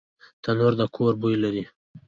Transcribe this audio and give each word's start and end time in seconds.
تنور 0.43 0.73
د 0.79 0.81
کور 0.95 1.13
بوی 1.21 1.35
لري 1.43 1.63